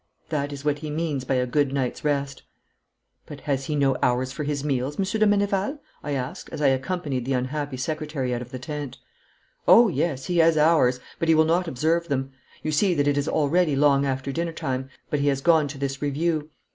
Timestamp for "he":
0.79-0.89, 3.65-3.75, 10.25-10.39, 11.29-11.35, 15.19-15.27